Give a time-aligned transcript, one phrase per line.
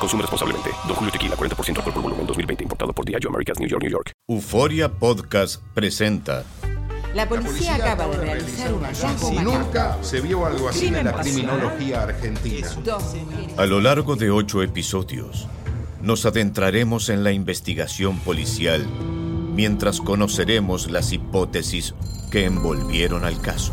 [0.00, 0.70] Consume responsablemente.
[0.86, 2.64] Don Julio Tequila, 40% alcohol por volumen, 2020.
[2.64, 4.12] Importado por Diageo Americas, New York, New York.
[4.28, 6.44] Euforia Podcast presenta...
[7.14, 12.04] La policía, acaba de realizar un hallazgo Nunca se vio algo así en la criminología
[12.04, 12.68] argentina.
[13.56, 15.48] A lo largo de ocho episodios,
[16.00, 18.86] nos adentraremos en la investigación policial
[19.54, 21.94] mientras conoceremos las hipótesis
[22.30, 23.72] que envolvieron al caso.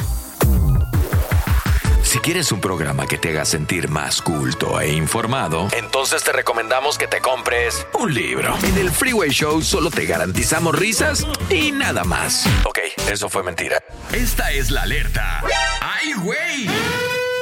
[2.11, 6.97] Si quieres un programa que te haga sentir más culto e informado, entonces te recomendamos
[6.97, 8.53] que te compres un libro.
[8.63, 12.45] En el Freeway Show solo te garantizamos risas y nada más.
[12.65, 12.79] Ok,
[13.09, 13.81] eso fue mentira.
[14.11, 15.41] Esta es la alerta.
[15.79, 16.67] ¡Ay, güey!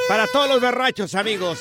[0.06, 1.58] Para todos los berrachos, amigos.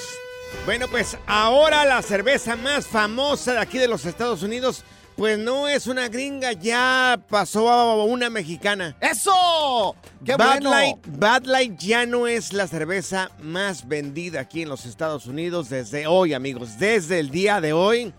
[0.68, 4.84] Bueno, pues ahora la cerveza más famosa de aquí de los Estados Unidos
[5.20, 8.96] pues no es una gringa, ya pasó a una mexicana.
[9.02, 9.94] ¡Eso!
[10.24, 10.70] ¡Qué Bad bueno!
[10.70, 15.68] Light, Bud Light ya no es la cerveza más vendida aquí en los Estados Unidos
[15.68, 16.80] desde hoy, amigos.
[16.80, 18.14] Desde el día de hoy,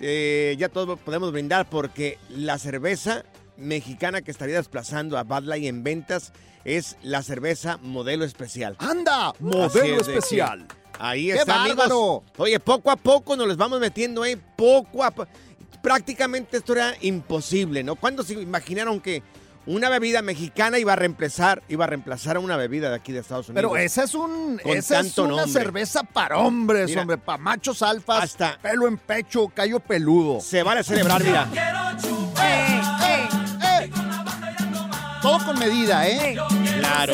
[0.00, 3.24] eh, ya todos podemos brindar porque la cerveza
[3.56, 6.32] mexicana que estaría desplazando a Bud Light en ventas
[6.64, 8.74] es la cerveza modelo especial.
[8.80, 9.34] ¡Anda!
[9.38, 10.66] Modelo es de especial.
[10.98, 12.22] Ahí ¡Qué está, amigos.
[12.36, 14.36] Oye, poco a poco nos les vamos metiendo, ¿eh?
[14.56, 15.30] Poco a poco.
[15.82, 17.96] Prácticamente esto era imposible, ¿no?
[17.96, 19.22] ¿Cuándo se imaginaron que
[19.66, 23.20] una bebida mexicana iba a reemplazar, iba a reemplazar a una bebida de aquí de
[23.20, 23.70] Estados Unidos?
[23.72, 25.48] Pero esa es un Con esa es una nombre.
[25.52, 27.02] cerveza para hombres, Mira.
[27.02, 30.40] hombre, para machos alfas, Hasta- pelo en pecho, callo peludo.
[30.40, 31.48] Se vale celebrar, mira.
[32.42, 33.28] ¡Eh, eh,
[33.62, 33.90] eh!
[35.22, 36.36] Todo con medida, ¿eh?
[36.80, 37.12] Claro.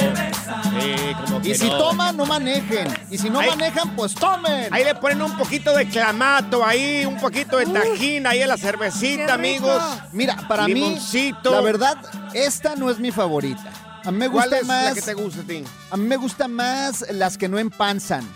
[1.24, 1.78] Como que Y si no.
[1.78, 2.88] toman, no manejen.
[3.10, 4.72] Y si no Ahí- manejan, pues tomen.
[4.72, 8.56] Ahí le ponen un poquito de clamato, ahí un poquito de tajín, ahí a la
[8.56, 9.82] cervecita, amigos.
[10.12, 11.50] Mira, para Limoncito.
[11.50, 11.96] mí, la verdad,
[12.34, 13.72] esta no es mi favorita.
[14.04, 14.84] A mí me ¿Cuál gusta es más.
[14.84, 15.64] la que te gusta a ti?
[15.90, 18.26] A mí me gusta más las que no empanzan.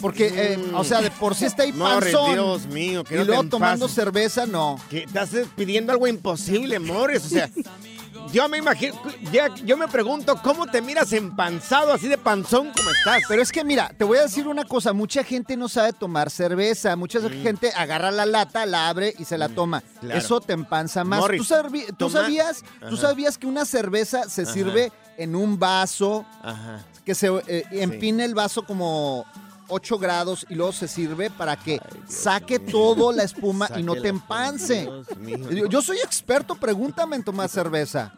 [0.00, 0.74] Porque, eh, Mm.
[0.74, 2.32] o sea, de por sí está ahí Morris, panzón.
[2.32, 3.94] Dios mío, que y no te luego tomando empases.
[3.94, 4.80] cerveza, no.
[4.88, 7.24] que estás pidiendo algo imposible, Morris.
[7.26, 7.50] O sea,
[8.32, 8.94] yo me imagino,
[9.32, 13.22] ya, yo me pregunto cómo te miras empanzado, así de panzón como estás.
[13.28, 16.30] Pero es que mira, te voy a decir una cosa, mucha gente no sabe tomar
[16.30, 19.78] cerveza, mucha gente agarra la lata, la abre y se la toma.
[19.80, 19.98] Mm.
[20.00, 20.18] claro.
[20.20, 21.20] Eso te empanza más.
[21.20, 24.52] Morris, ¿Tú, toma- sabías, tú sabías que una cerveza se Ajá.
[24.52, 26.84] sirve en un vaso, Ajá.
[27.04, 29.24] que se eh, empina el vaso como
[29.70, 34.08] 8 grados y luego se sirve para que saque todo la espuma y no te
[34.08, 34.88] empance.
[35.18, 35.50] Mío.
[35.50, 38.12] Yo, yo soy experto, pregúntame en tomar cerveza.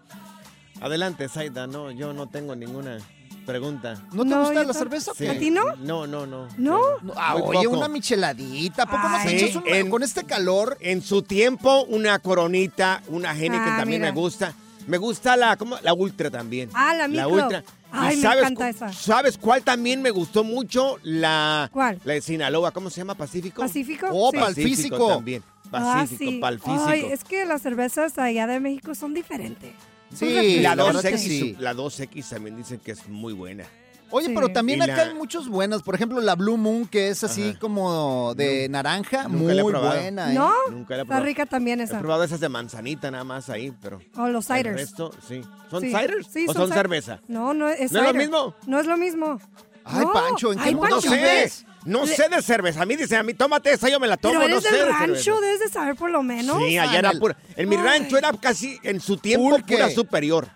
[0.80, 2.98] Adelante, Zaida, no, yo no tengo ninguna
[3.46, 4.02] pregunta.
[4.12, 5.12] ¿No te No, gusta yo la tam- cerveza?
[5.16, 5.26] Sí.
[5.28, 5.76] ¿A ti no?
[5.76, 6.48] No, no, no.
[6.58, 6.80] ¿No?
[7.02, 7.78] No, ah, Muy oye, poco.
[7.78, 8.82] una micheladita.
[8.84, 10.76] ¿A poco no te Ay, echas un- en- con este calor?
[10.80, 14.12] En su tiempo, una coronita, una Heineken Ah, también mira.
[14.12, 14.54] me gusta.
[14.88, 15.76] Me gusta la, ¿cómo?
[15.82, 16.68] La Ultra también.
[16.74, 17.28] Ah, la micro.
[17.28, 17.62] Ultra.
[17.92, 18.92] Ay, ¿Y me sabes encanta esa.
[18.92, 20.98] ¿Sabes cuál también me gustó mucho?
[21.02, 22.00] La, ¿Cuál?
[22.04, 22.70] La de Sinaloa.
[22.72, 23.14] ¿Cómo se llama?
[23.14, 23.60] ¿Pacífico?
[23.62, 24.06] ¿Pacífico?
[24.10, 24.38] Oh, Sí.
[24.38, 25.08] pa'l físico.
[25.08, 25.42] también.
[25.70, 26.70] Pacífico, ah, sí.
[26.86, 29.72] Ay, es que las cervezas allá de México son diferentes.
[30.10, 31.56] Son Sí, la la verdad 2X, que sí.
[31.58, 33.64] la 2X también dicen que es muy buena.
[34.12, 34.32] Oye, Sí.
[34.34, 35.82] pero también Y acá la- hay muchas buenas.
[35.82, 37.58] Por ejemplo, la Blue Moon, que es así Ajá.
[37.58, 39.24] como de naranja.
[39.24, 40.10] nunca muy he buena, ¿eh?
[40.34, 40.52] ¿No?
[40.70, 41.24] Nunca la he Está probado.
[41.24, 41.98] rica también He esa.
[41.98, 44.00] probado esas de manzanita nada más ahí, pero...
[44.16, 44.76] O los el ciders.
[44.76, 45.42] resto, sí.
[45.70, 45.88] ¿Son Sí.
[45.88, 47.20] ciders Sí, o son cerveza?
[47.26, 48.54] No, no es ¿No es lo mismo?
[48.66, 49.40] No es lo mismo.
[49.84, 50.12] Ay, No.
[50.12, 52.82] Pancho, ¿en qué Ay, mundo No Pancho, sé, no Le- sé de cerveza.
[52.82, 54.70] A mí dicen, a mí tómate esa, yo me la tomo, Pero no eres sé
[54.76, 56.56] del de rancho, debes de saber por lo menos.
[56.62, 57.36] Sí, allá era el- pura.
[57.56, 57.82] En mi Ay.
[57.82, 59.74] rancho era casi, en su tiempo, Pulque.
[59.74, 60.46] pura superior.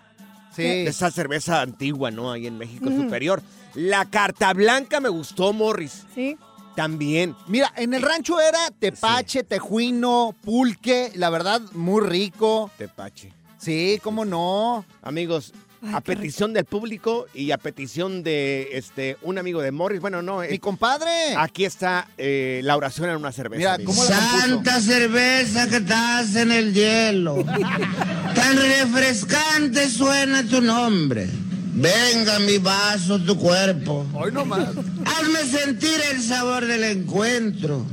[0.57, 0.65] Sí.
[0.65, 2.31] Esa cerveza antigua, ¿no?
[2.31, 3.41] Ahí en México, superior.
[3.75, 6.03] La carta blanca me gustó, Morris.
[6.15, 6.35] Sí.
[6.75, 7.35] También.
[7.47, 12.71] Mira, en el rancho era tepache, tejuino, pulque, la verdad, muy rico.
[12.77, 13.31] Tepache.
[13.59, 14.83] Sí, cómo no.
[15.01, 20.01] Amigos, Ay, a petición del público y a petición de este un amigo de Morris,
[20.01, 21.35] bueno, no, Mi eh, compadre.
[21.37, 23.57] aquí está eh, la oración en una cerveza.
[23.57, 23.95] Mira, amigos.
[23.95, 24.47] ¿cómo la compuso?
[24.47, 27.43] Santa cerveza que estás en el hielo.
[28.35, 31.27] Tan refrescante suena tu nombre.
[31.73, 34.05] Venga mi vaso, tu cuerpo.
[34.13, 34.69] Hoy nomás.
[35.05, 37.85] Hazme sentir el sabor del encuentro.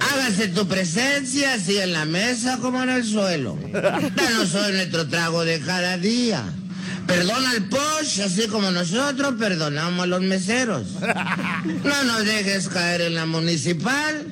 [0.00, 3.56] Hágase tu presencia así en la mesa como en el suelo.
[3.72, 6.42] Danos hoy nuestro trago de cada día.
[7.06, 10.86] Perdona al posh, así como nosotros perdonamos a los meseros.
[11.84, 14.26] No nos dejes caer en la municipal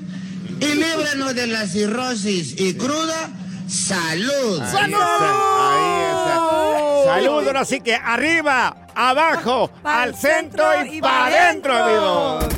[0.60, 3.30] y líbranos de la cirrosis y cruda
[3.68, 4.60] salud.
[4.60, 5.26] Ahí está,
[5.70, 7.14] ahí está.
[7.14, 12.38] Saludos, así que arriba, abajo, al centro centro y y para pa' adentro, adentro.
[12.38, 12.54] amigos.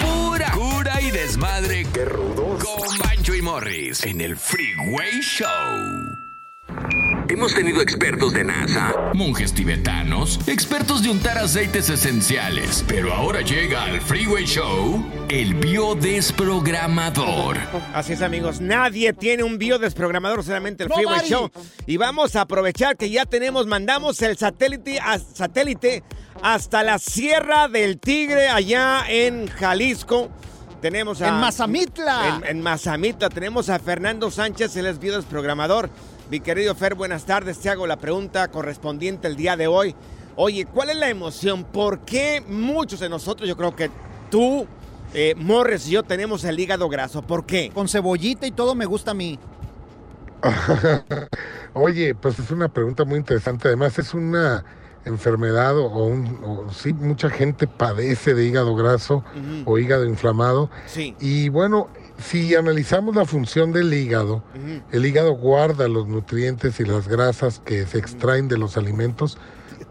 [0.00, 1.86] Pura cura y desmadre.
[1.92, 2.64] ¡Qué rudos!
[2.64, 6.09] Con Bancho y Morris en el Freeway Show.
[7.30, 13.84] Hemos tenido expertos de NASA, monjes tibetanos, expertos de untar aceites esenciales, pero ahora llega
[13.84, 17.56] al Freeway Show el biodesprogramador.
[17.94, 18.60] Así es, amigos.
[18.60, 21.28] Nadie tiene un biodesprogramador, solamente el Freeway.
[21.28, 21.52] Show.
[21.86, 26.02] Y vamos a aprovechar que ya tenemos, mandamos el satélite, a- satélite
[26.42, 30.30] hasta la Sierra del Tigre, allá en Jalisco.
[30.82, 31.28] Tenemos a.
[31.28, 32.40] En Mazamitla.
[32.42, 35.90] En, en Mazamitla tenemos a Fernando Sánchez, él es biodesprogramador.
[36.30, 37.58] Mi querido Fer, buenas tardes.
[37.58, 39.96] Te hago la pregunta correspondiente el día de hoy.
[40.36, 41.64] Oye, ¿cuál es la emoción?
[41.64, 43.90] ¿Por qué muchos de nosotros, yo creo que
[44.30, 44.64] tú,
[45.12, 47.22] eh, Morris y yo tenemos el hígado graso?
[47.22, 47.72] ¿Por qué?
[47.74, 49.40] Con cebollita y todo me gusta a mí.
[51.72, 53.66] Oye, pues es una pregunta muy interesante.
[53.66, 54.64] Además, es una
[55.04, 59.24] enfermedad o, un, o sí, mucha gente padece de hígado graso
[59.64, 60.70] o hígado inflamado.
[60.86, 61.16] Sí.
[61.18, 61.88] Y bueno,
[62.22, 64.42] si analizamos la función del hígado,
[64.92, 69.38] el hígado guarda los nutrientes y las grasas que se extraen de los alimentos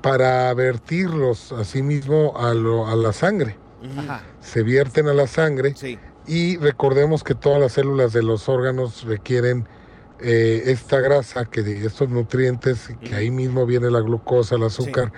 [0.02, 3.58] para vertirlos asimismo a, lo- a la sangre.
[3.98, 4.22] Ajá.
[4.42, 5.98] Se vierten a la sangre Sí.
[6.28, 9.68] y recordemos que todas las células de los órganos requieren
[10.22, 15.14] eh, esta grasa, que estos nutrientes, que ahí mismo viene la glucosa, el azúcar,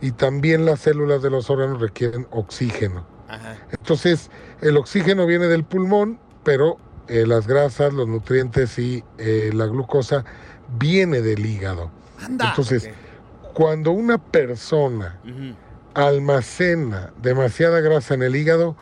[0.00, 3.04] y también las células de los órganos requieren oxígeno.
[3.28, 3.56] Ajá.
[3.72, 4.30] Entonces,
[4.60, 10.24] el oxígeno viene del pulmón, pero eh, las grasas, los nutrientes y eh, la glucosa
[10.78, 11.90] viene del hígado.
[12.20, 12.50] Anda.
[12.50, 12.90] Entonces,
[13.54, 15.20] cuando una persona
[15.94, 18.76] almacena demasiada grasa en el hígado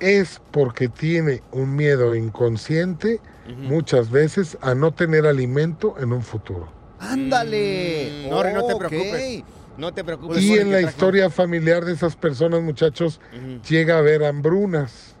[0.00, 3.20] es porque tiene un miedo inconsciente
[3.58, 6.68] muchas veces a no tener alimento en un futuro.
[6.98, 8.24] Ándale.
[8.26, 9.44] Mm, no, no te preocupes.
[9.76, 10.42] No te preocupes.
[10.42, 13.20] Y en la historia familiar de esas personas, muchachos,
[13.68, 15.13] llega a haber hambrunas,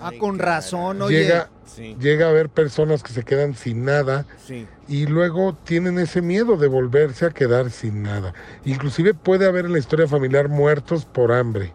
[0.00, 0.54] Ah, Ay, con caray.
[0.54, 1.22] razón, oye.
[1.22, 1.96] llega, Sí.
[2.00, 4.66] llega a haber personas que se quedan sin nada Sí.
[4.86, 8.32] y luego tienen ese miedo de volverse a quedar sin nada.
[8.64, 11.72] Inclusive puede haber en la historia familiar muertos por hambre.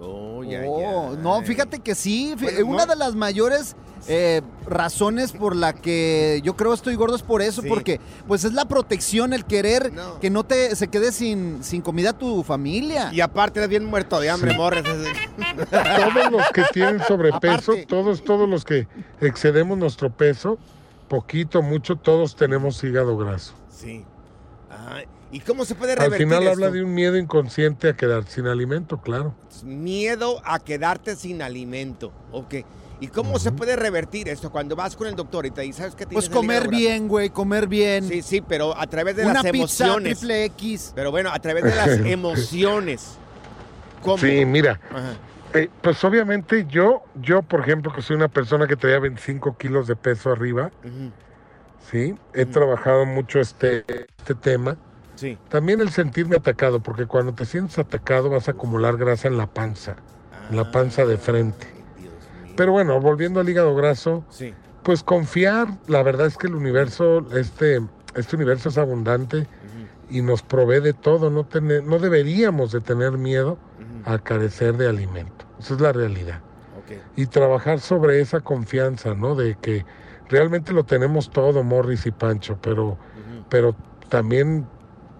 [0.00, 1.20] Oh, ya, Oh, ya.
[1.22, 2.34] no, fíjate que sí.
[2.40, 2.92] Bueno, una no.
[2.92, 3.74] de las mayores
[4.06, 7.68] eh, razones por la que yo creo estoy gordo es por eso, Sí.
[7.68, 10.20] porque pues es la protección, el querer No.
[10.20, 13.10] que no te se quede sin, sin comida tu familia.
[13.14, 14.56] Y aparte eres bien muerto de hambre, Sí.
[14.58, 14.82] Morris.
[15.70, 17.86] todos los que tienen sobrepeso, Aparte.
[17.86, 18.86] todos, todos los que
[19.20, 20.58] excedemos nuestro peso,
[21.08, 23.54] poquito, mucho, todos tenemos hígado graso.
[23.70, 24.04] Sí.
[24.70, 28.24] Ay, ¿Y cómo se puede Al revertir final habla de un miedo inconsciente a quedar
[28.24, 29.34] sin alimento, claro.
[29.64, 32.12] Miedo a quedarte sin alimento.
[32.30, 32.54] Ok.
[33.00, 34.52] ¿Y cómo se puede revertir esto?
[34.52, 36.78] Cuando vas con el doctor y te dice, ¿sabes qué tienes Pues comer hígado graso?"
[36.78, 38.04] bien, güey, comer bien.
[38.06, 40.18] Sí, sí, pero a través de Una las pizza emociones.
[40.20, 40.92] triple X.
[40.94, 43.18] Pero bueno, a través de las emociones.
[44.02, 44.18] ¿Cómo?
[44.18, 45.14] Sí, mira, Ajá.
[45.54, 49.88] eh, pues obviamente yo, yo por ejemplo, que soy una persona que traía 25 kilos
[49.88, 50.70] de peso arriba,
[51.90, 53.84] sí, he trabajado mucho este,
[54.16, 54.76] este tema
[55.24, 55.38] Sí.
[55.48, 59.46] También el sentirme atacado, porque cuando te sientes atacado vas a acumular grasa en la
[59.46, 59.96] panza,
[60.50, 61.66] en la panza de frente.
[62.56, 64.52] Pero bueno, volviendo al hígado graso, Sí.
[64.82, 67.80] pues confiar, la verdad es que el universo, este,
[68.14, 69.46] este universo es abundante
[70.10, 73.56] y nos provee de todo, no, tener, no deberíamos de tener miedo
[74.04, 75.46] a carecer de alimento.
[75.58, 76.40] Esa es la realidad.
[77.16, 79.34] Y trabajar sobre esa confianza, ¿no?
[79.34, 79.86] De que
[80.28, 82.98] realmente lo tenemos todo, Morris y Pancho, pero,
[83.48, 83.74] pero
[84.10, 84.66] también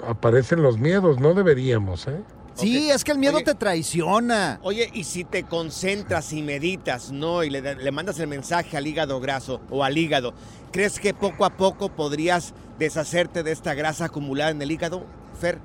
[0.09, 2.21] aparecen los miedos, no deberíamos, ¿eh?
[2.55, 4.61] Sí, es que el miedo te traiciona.
[4.63, 7.43] Oye, y si te concentras y meditas, ¿no?
[7.43, 10.35] Y le, da- le mandas el mensaje al hígado graso o al hígado,
[10.71, 15.05] ¿crees que poco a poco podrías deshacerte de esta grasa acumulada en el hígado,
[15.41, 15.59] Fer?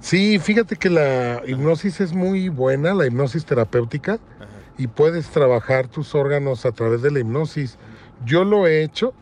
[0.00, 4.18] Sí, fíjate que la hipnosis es muy buena, la hipnosis terapéutica,
[4.76, 7.78] y puedes trabajar tus órganos a través de la hipnosis.
[8.24, 9.14] Yo lo he hecho,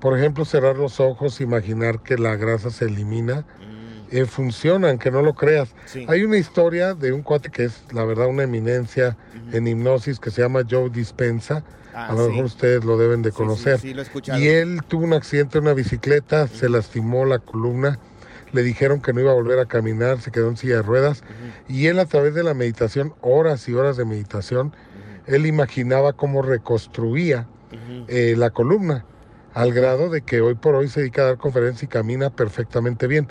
[0.00, 3.44] por ejemplo, cerrar los ojos, imaginar que la grasa se elimina.
[4.10, 5.74] Eh, funciona, aunque no lo creas.
[5.84, 6.06] Sí.
[6.08, 9.16] Hay una historia de un cuate que es, la verdad, una eminencia
[9.52, 11.62] en hipnosis que se llama Joe Dispensa.
[11.94, 12.30] Ah, a lo sí.
[12.30, 13.80] mejor ustedes lo deben de conocer.
[13.80, 14.02] sí, lo
[14.38, 17.98] y él tuvo un accidente en una bicicleta, se lastimó la columna,
[18.52, 21.22] le dijeron que no iba a volver a caminar, se quedó en silla de ruedas.
[21.66, 24.72] Y él a través de la meditación, horas y horas de meditación,
[25.26, 27.46] él imaginaba cómo reconstruía
[28.08, 29.04] eh, la columna,
[29.52, 33.06] al grado de que hoy por hoy se dedica a dar conferencias y camina perfectamente
[33.06, 33.28] bien.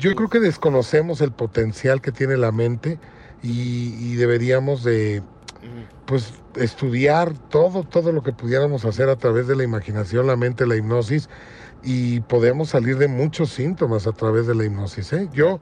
[0.00, 2.98] Yo creo que desconocemos el potencial que tiene la mente
[3.42, 5.22] y, y deberíamos de
[6.06, 10.66] pues estudiar todo, todo lo que pudiéramos hacer a través de la imaginación, la mente,
[10.66, 11.28] la hipnosis
[11.82, 15.12] y podemos salir de muchos síntomas a través de la hipnosis.
[15.12, 15.28] ¿eh?
[15.32, 15.60] Yo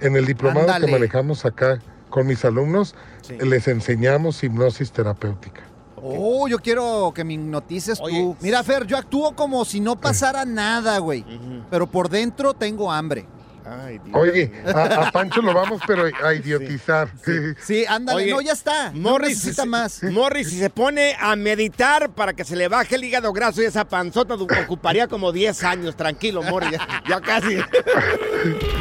[0.00, 0.86] en el diplomado Ándale.
[0.86, 3.36] que manejamos acá con mis alumnos Sí.
[3.44, 5.62] les enseñamos hipnosis terapéutica.
[6.02, 8.34] Oh, yo quiero que me hipnotices tú.
[8.40, 11.24] Mira, Fer, yo actúo como si no pasara nada, güey.
[11.70, 13.26] Pero por dentro tengo hambre.
[13.70, 14.16] Ay, Dios.
[14.16, 17.08] Oye, a, a Pancho lo vamos pero a idiotizar.
[17.64, 18.22] Sí, ándale.
[18.24, 18.90] Oye, no, ya está.
[18.92, 20.02] No Morris, necesita si- más.
[20.02, 23.66] Morris, si se pone a meditar para que se le baje el hígado graso y
[23.66, 25.96] esa panzota ocuparía como 10 años.
[25.96, 27.58] Tranquilo, Morris, ya, ya casi.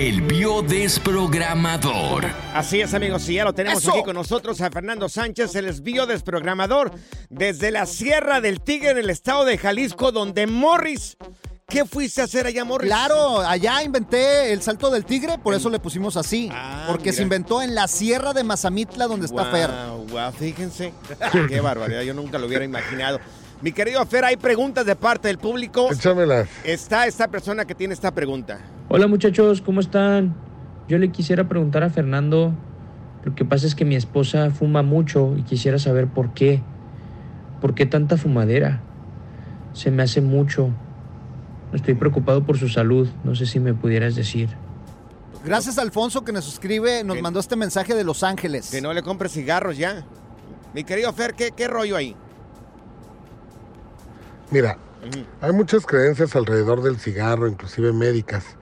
[0.00, 2.24] El biodesprogramador.
[2.54, 6.06] Así es, amigos, y ya lo tenemos aquí con nosotros a Fernando Sánchez, el esbío
[6.06, 6.90] desprogramador,
[7.28, 11.18] desde la Sierra del Tigre en el estado de Jalisco, donde Morris.
[11.68, 12.88] ¿Qué fuiste a hacer allá, Morris?
[12.88, 16.50] Claro, allá inventé el salto del tigre, por eso le pusimos así.
[16.88, 19.70] porque se Ah, inventó en la Sierra de Mazamitla, donde está Wow, Fer.
[20.10, 20.92] wow, fíjense.
[21.48, 23.20] Qué barbaridad, yo nunca lo hubiera imaginado.
[23.62, 25.92] Mi querido Fer, hay preguntas de parte del público.
[25.92, 26.48] Échamelas.
[26.64, 28.58] Está esta persona que tiene esta pregunta.
[28.88, 30.34] Hola muchachos, ¿cómo están?
[30.88, 32.54] Yo le quisiera preguntar a Fernando,
[33.22, 36.62] lo que pasa es que mi esposa fuma mucho y quisiera saber por qué.
[37.60, 38.80] ¿Por qué tanta fumadera?
[39.74, 40.70] Se me hace mucho.
[41.74, 44.48] Estoy preocupado por su salud, no sé si me pudieras decir.
[45.44, 48.70] Gracias a Alfonso que nos escribe, nos mandó este mensaje de Los Ángeles.
[48.70, 50.04] Que no le compre cigarros ya.
[50.74, 52.16] Mi querido Fer, ¿qué, qué rollo ahí?
[54.50, 54.78] Mira,
[55.40, 58.56] hay muchas creencias alrededor del cigarro, inclusive médicas.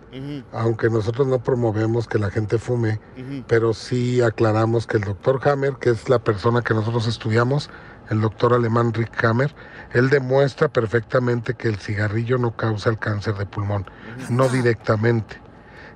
[0.52, 3.00] Aunque nosotros no promovemos que la gente fume,
[3.46, 7.70] pero sí aclaramos que el doctor Hammer, que es la persona que nosotros estudiamos,
[8.10, 9.54] el doctor alemán Rick Hammer,
[9.92, 13.86] él demuestra perfectamente que el cigarrillo no causa el cáncer de pulmón,
[14.30, 15.40] no directamente.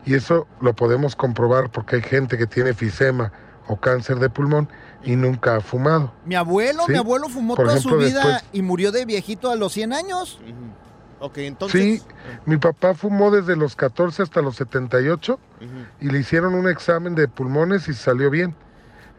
[0.04, 3.32] Y eso lo podemos comprobar porque hay gente que tiene efisema
[3.66, 4.68] o cáncer de pulmón
[5.04, 6.12] y nunca ha fumado.
[6.24, 6.92] Mi abuelo, ¿Sí?
[6.92, 9.72] mi abuelo fumó Por toda ejemplo, su vida después- y murió de viejito a los
[9.72, 10.38] 100 años.
[11.20, 11.80] Ok, entonces.
[11.80, 12.02] Sí,
[12.46, 15.38] mi papá fumó desde los 14 hasta los 78
[16.00, 18.54] y le hicieron un examen de pulmones y salió bien.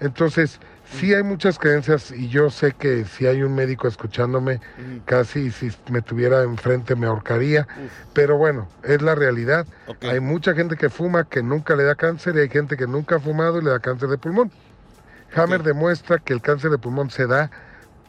[0.02, 0.60] Entonces,
[1.00, 4.60] sí hay muchas creencias y yo sé que si hay un médico escuchándome,
[5.06, 7.68] casi si me tuviera enfrente me ahorcaría.
[8.12, 9.66] Pero bueno, es la realidad.
[10.02, 13.16] Hay mucha gente que fuma que nunca le da cáncer y hay gente que nunca
[13.16, 14.52] ha fumado y le da cáncer de pulmón.
[15.36, 17.50] Hammer demuestra que el cáncer de pulmón se da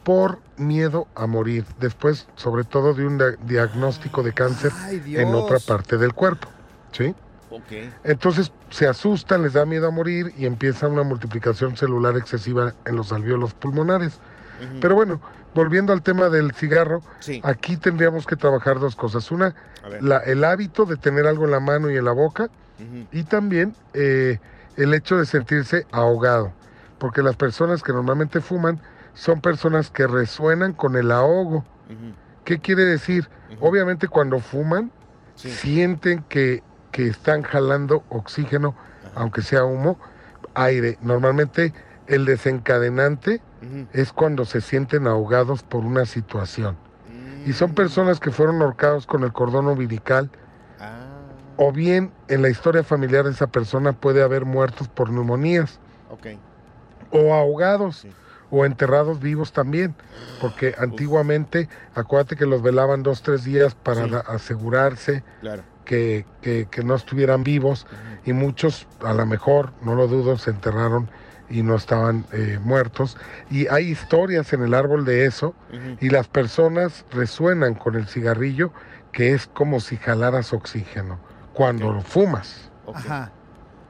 [0.03, 5.33] por miedo a morir, después sobre todo de un dia- diagnóstico de cáncer Ay, en
[5.33, 6.47] otra parte del cuerpo.
[6.91, 7.13] ¿Sí?
[8.03, 12.95] Entonces se asustan, les da miedo a morir y empieza una multiplicación celular excesiva en
[12.95, 14.19] los alvéolos pulmonares.
[14.81, 15.19] Pero bueno,
[15.53, 17.41] volviendo al tema del cigarro, Sí.
[17.43, 19.29] aquí tendríamos que trabajar dos cosas.
[19.31, 19.53] Una,
[20.01, 22.49] la- el hábito de tener algo en la mano y en la boca
[23.11, 24.39] y también eh,
[24.77, 26.51] el hecho de sentirse ahogado.
[26.97, 28.79] Porque las personas que normalmente fuman
[29.13, 31.63] son personas que resuenan con el ahogo.
[32.43, 33.29] ¿Qué quiere decir?
[33.59, 34.91] Obviamente cuando fuman,
[35.35, 38.75] sienten que, que están jalando oxígeno,
[39.15, 39.99] aunque sea humo,
[40.53, 40.97] aire.
[41.01, 41.73] Normalmente
[42.07, 43.41] el desencadenante
[43.93, 46.77] es cuando se sienten ahogados por una situación.
[47.45, 50.29] Y son personas que fueron ahorcados con el cordón umbilical.
[51.57, 56.27] O bien en la historia familiar de esa persona puede haber muertos por neumonías Ok.
[57.15, 58.05] O ahogados
[58.51, 59.95] o enterrados vivos también,
[60.39, 64.15] porque antiguamente, acuérdate que los velaban dos, tres días para Sí.
[64.27, 65.63] asegurarse Claro.
[65.85, 67.85] que, que- que no estuvieran vivos
[68.25, 71.09] y muchos, a lo mejor, no lo dudo, se enterraron
[71.49, 73.17] y no estaban eh, muertos.
[73.51, 75.53] Y hay historias en el árbol de eso
[75.99, 78.71] y las personas resuenan con el cigarrillo,
[79.11, 81.19] que es como si jalaras oxígeno
[81.53, 82.69] cuando lo fumas.
[82.93, 83.31] Ajá.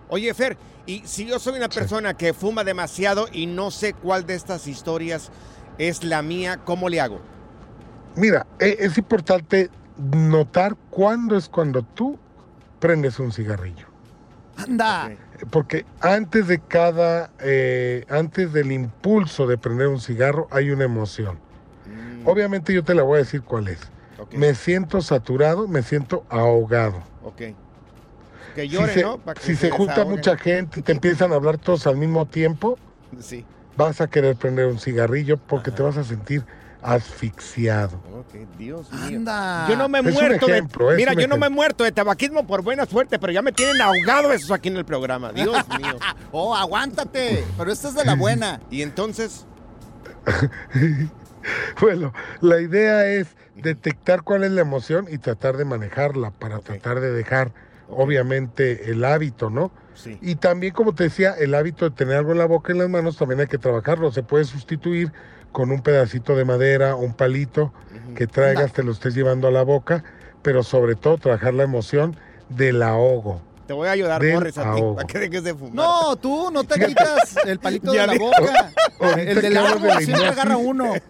[0.09, 4.25] Oye, Fer, y si yo soy una persona que fuma demasiado y no sé cuál
[4.25, 5.31] de estas historias
[5.77, 7.19] es la mía, ¿cómo le hago?
[8.15, 12.17] Mira, e- es importante notar cuándo es cuando tú
[12.79, 13.87] prendes un cigarrillo.
[14.57, 15.11] Anda.
[15.49, 21.39] Porque antes de cada, eh, antes del impulso de prender un cigarro hay una emoción.
[22.23, 23.79] Obviamente yo te la voy a decir cuál es.
[24.31, 27.03] Me siento saturado, me siento ahogado.
[27.23, 27.41] Ok.
[28.55, 29.23] Que Si llore, se, ¿no?
[29.23, 32.25] Que si se se junta mucha gente y te empiezan a hablar todos al mismo
[32.25, 32.77] tiempo,
[33.19, 33.45] Sí.
[33.77, 36.43] vas a querer prender un cigarrillo porque te vas a sentir
[36.81, 37.97] asfixiado.
[38.13, 39.17] Ok, Dios mío.
[39.17, 39.67] Anda.
[39.67, 40.95] Yo no me he Es un muerto ejemplo, de...
[40.97, 43.81] Mira, yo no me he muerto de tabaquismo por buena suerte, pero ya me tienen
[43.81, 45.31] ahogado esos aquí en el programa.
[45.33, 45.97] Dios mío.
[46.31, 47.43] Oh, aguántate.
[47.57, 48.59] Pero esta es de la buena.
[48.69, 49.45] Y entonces,
[51.79, 56.99] Bueno, la idea es detectar cuál es la emoción y tratar de manejarla para tratar
[56.99, 57.51] de dejar,
[57.89, 59.71] obviamente, el hábito, ¿no?
[59.93, 60.17] Sí.
[60.21, 62.79] Y también, como te decía, el hábito de tener algo en la boca y en
[62.79, 64.11] las manos también hay que trabajarlo.
[64.11, 65.11] Se puede sustituir
[65.51, 67.71] con un pedacito de madera, un palito
[68.13, 70.03] que traigas, te lo estés llevando a la boca,
[70.41, 72.17] pero sobre todo trabajar la emoción
[72.49, 73.41] del ahogo.
[73.65, 74.95] te voy a ayudar, Morris, a ti, ahogo.
[74.97, 75.73] para que dejes de fumar.
[75.73, 78.71] No, tú no te quitas el palito Ya de la boca.
[79.17, 80.93] El del la siempre agarra uno.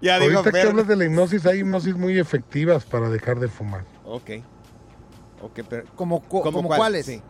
[0.00, 3.48] Ya digo, Ahorita que hablas de la hipnosis, hay hipnosis muy efectivas para dejar de
[3.48, 3.84] fumar.
[4.04, 4.30] Ok.
[5.42, 5.84] Ok, pero...
[5.94, 6.78] ¿Como, cu- ¿Cómo como cuál?
[6.78, 7.06] cuáles?
[7.06, 7.22] Sí.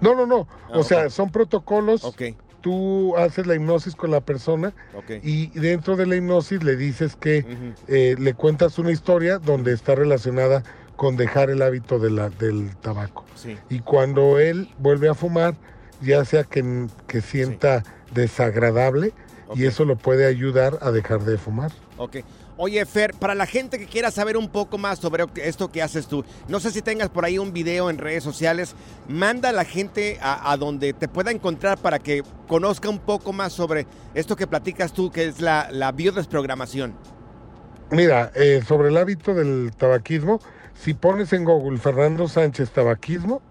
[0.00, 0.48] No, no, no.
[0.68, 2.04] Ah, o sea, son protocolos.
[2.04, 2.22] Ok.
[2.60, 5.10] Tú haces la hipnosis con la persona Ok.
[5.24, 7.44] y dentro de la hipnosis le dices que
[7.88, 10.62] eh, le cuentas una historia donde está relacionada
[10.94, 13.24] con dejar el hábito de la- del tabaco.
[13.34, 13.58] Sí.
[13.68, 15.54] Y cuando él vuelve a fumar,
[16.00, 17.82] ya sea que, que sienta
[18.12, 19.12] desagradable
[19.56, 21.72] y eso lo puede ayudar a dejar de fumar.
[21.96, 22.18] Ok.
[22.64, 26.06] Oye, Fer, para la gente que quiera saber un poco más sobre esto que haces
[26.06, 28.76] tú, no sé si tengas por ahí un video en redes sociales,
[29.08, 33.32] manda a la gente a, a donde te pueda encontrar para que conozca un poco
[33.32, 36.94] más sobre esto que platicas tú, que es la, la biodesprogramación.
[37.90, 40.38] Mira, eh, sobre el hábito del tabaquismo,
[40.72, 43.42] si pones en Google Fernando Sánchez tabaquismo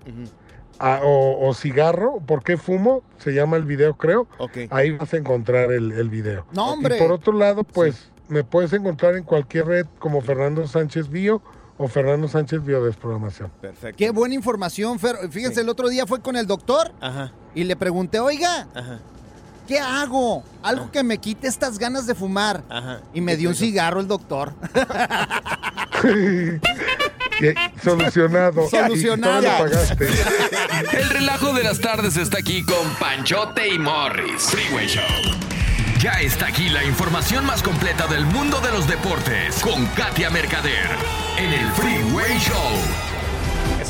[0.79, 3.03] a- o, o cigarro, ¿por qué fumo?
[3.17, 4.29] Se llama el video, creo.
[4.37, 4.57] Ok.
[4.69, 6.45] Ahí vas a encontrar el, el video.
[6.53, 6.95] No, hombre.
[6.95, 11.41] Y por otro lado, pues me puedes encontrar en cualquier red como Fernando Sánchez Bio
[11.77, 13.51] o Fernando Sánchez Biodesprogramación.
[13.59, 13.97] Perfecto.
[13.97, 15.17] Qué buena información, Fer.
[15.29, 17.33] Fíjense, el otro día fue con el doctor Ajá.
[17.53, 18.99] y le pregunté, oiga, Ajá.
[19.67, 20.43] ¿qué hago?
[20.63, 22.63] Algo que me quite estas ganas de fumar.
[23.13, 24.53] Y me dio un cigarro el doctor.
[27.43, 28.69] Eh, Solucionado.
[28.69, 29.41] Solucionado.
[29.41, 30.07] Y pagaste.
[30.93, 34.43] El relajo de las tardes está aquí con Panchote y Morris.
[34.43, 35.01] Freeway Show.
[36.01, 40.89] Ya está aquí la información más completa del mundo de los deportes con Katia Mercader
[41.37, 43.10] en el Freeway Show.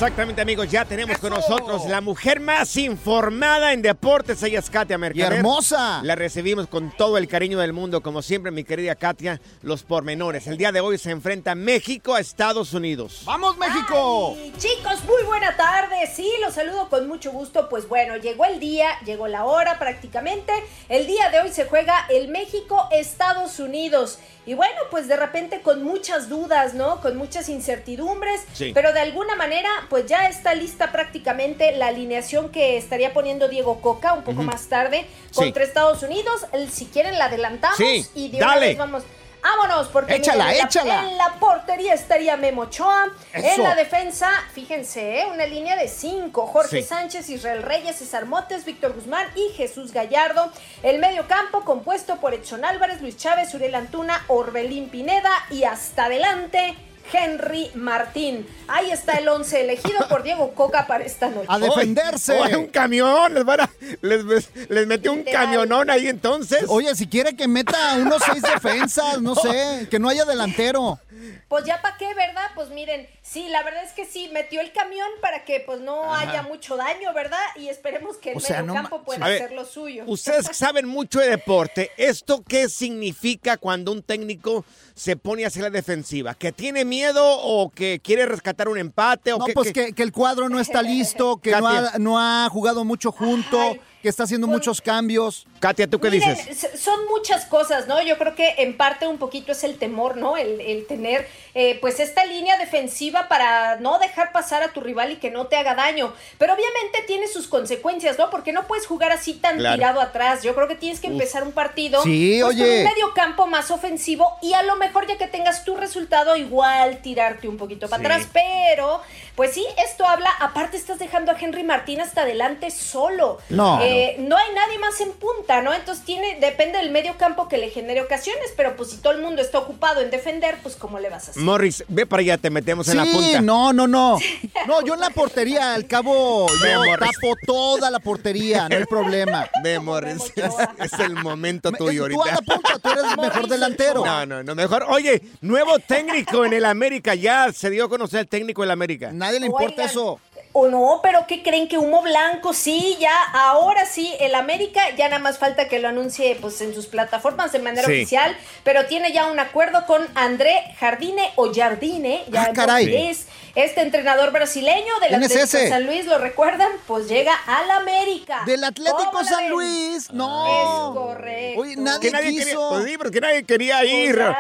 [0.02, 4.42] Exactamente, amigos, ya tenemos con nosotros la mujer más informada en deportes.
[4.42, 5.34] Ella es Katia Mercader.
[5.34, 6.02] Y hermosa.
[6.02, 9.40] La recibimos con todo el cariño del mundo, como siempre, mi querida Katia.
[9.62, 10.48] Los pormenores.
[10.48, 13.22] El día de hoy se enfrenta México a Estados Unidos.
[13.26, 14.36] ¡Vamos, México!
[14.36, 16.10] Ay, chicos, muy buena tarde.
[16.12, 17.70] Sí, los saludo con mucho gusto.
[17.70, 20.52] Pues bueno, llegó el día, llegó la hora prácticamente.
[20.90, 24.18] El día de hoy se juega el México-Estados Unidos.
[24.44, 27.00] Y bueno, pues de repente con muchas dudas, ¿no?
[27.02, 28.72] Con muchas incertidumbres, Sí.
[28.74, 33.82] pero de alguna manera pues ya está lista prácticamente la alineación que estaría poniendo Diego
[33.82, 35.36] Coca un poco más tarde Sí.
[35.36, 36.46] contra Estados Unidos.
[36.72, 38.68] Si quieren la adelantamos Sí, y de una dale.
[38.70, 39.04] vez vamos.
[39.44, 41.00] Vámonos, porque Échala, miren, échala.
[41.10, 43.08] en la portería estaría Memo Ochoa.
[43.34, 45.26] En la defensa, fíjense, ¿eh?
[45.34, 46.46] una línea de cinco.
[46.48, 46.88] Jorge Sí.
[46.88, 50.52] Sánchez, Israel Reyes, César Motes, Víctor Guzmán y Jesús Gallardo.
[50.84, 56.06] El medio campo compuesto por Edson Álvarez, Luis Chávez, Uriel Antuna, Orbelín Pineda y hasta
[56.06, 56.76] adelante.
[57.12, 58.46] Henry Martín.
[58.68, 61.48] Ahí está el once elegido por Diego Coca para esta noche.
[61.50, 62.40] A defenderse.
[62.40, 63.70] Oye, un camión, les, van a-
[64.02, 64.24] les,
[64.70, 65.46] les metió un Literal.
[65.46, 66.66] camionón ahí entonces.
[66.68, 71.00] Oye, si quiere que meta unos seis defensas, no sé, que no haya delantero.
[71.48, 72.50] Pues ya para qué, ¿verdad?
[72.56, 76.14] Pues miren, sí, la verdad es que sí, metió el camión para que pues no
[76.14, 76.30] Ajá.
[76.30, 77.40] haya mucho daño, ¿verdad?
[77.56, 80.04] Y esperemos que el O sea, medio no campo pueda ver, hacer lo suyo.
[80.08, 85.64] Ustedes saben mucho de deporte, ¿esto qué significa cuando un técnico se pone a hacer
[85.64, 86.34] la defensiva?
[86.36, 89.34] ¿Que tiene miedo o que quiere rescatar un empate?
[89.34, 92.20] O No, que, pues que, que el cuadro no está listo, que no ha, no
[92.20, 95.46] ha jugado mucho junto, que está haciendo muchos cambios.
[95.60, 96.80] Katia, ¿tú qué Miren, dices?
[96.82, 98.02] son muchas cosas, ¿no?
[98.02, 100.38] Yo creo que en parte un poquito es el temor, ¿no?
[100.38, 105.12] El, el tener, eh, pues, esta línea defensiva para no dejar pasar a tu rival
[105.12, 106.14] y que no te haga daño.
[106.40, 108.32] Pero obviamente tiene sus consecuencias, ¿no?
[108.32, 109.76] Porque no puedes jugar así tan Claro.
[109.76, 110.42] tirado atrás.
[110.42, 111.14] Yo creo que tienes que Uf.
[111.14, 112.78] empezar un partido Sí, pues, con oye.
[112.80, 117.02] un medio campo más ofensivo y a lo mejor ya que tengas tu resultado, igual
[117.04, 118.06] tirarte un poquito para Sí.
[118.24, 118.30] atrás.
[118.34, 119.02] Pero,
[119.42, 123.40] pues sí, esto habla, aparte estás dejando a Henry Martín hasta adelante solo.
[123.50, 123.80] No.
[123.82, 125.74] Eh, no hay nadie más en punta, ¿no?
[125.74, 129.22] Entonces tiene, depende del medio campo que le genere ocasiones, pero pues si todo el
[129.24, 131.42] mundo está ocupado en defender, pues ¿cómo le vas a hacer?
[131.42, 133.42] Morris, ve para allá, te metemos en la Sí, punta.
[133.42, 134.20] no, no, no.
[134.68, 137.10] No, yo en la portería, al cabo, Ve, yo Morris.
[137.20, 139.50] tapo toda la portería, no hay problema.
[139.64, 142.36] Ve, Morris, es, es el momento tuyo Tú a ahorita.
[142.36, 144.06] la punta, tú eres el mejor delantero.
[144.06, 144.86] No, no, no, mejor.
[144.90, 149.10] Oye, nuevo técnico en el América, ya se dio a conocer el técnico del América.
[149.12, 150.20] Nadie le importa eso.
[150.54, 152.52] O no, pero ¿qué creen que humo blanco?
[152.54, 156.74] Sí, ya, ahora sí, el América ya nada más falta que lo anuncie pues en
[156.76, 157.94] sus plataformas de manera Sí.
[157.94, 162.86] oficial, pero tiene ya un acuerdo con André Jardine o Jardine, ya Ah, caray.
[162.86, 163.28] portugués.
[163.56, 165.70] Este entrenador brasileño del ¿Quién es Atlético ese?
[165.70, 166.70] San Luis, ¿lo recuerdan?
[166.88, 168.44] Pues llega al América.
[168.46, 169.50] Del Atlético ¿Cómo la San ven?
[169.52, 170.46] Luis, no.
[170.48, 171.62] Es correcto.
[171.62, 172.70] Oye, nadie Que nadie quería, quiso.
[172.70, 174.18] pues sí, porque nadie quería Pues ir.
[174.18, 174.38] ya,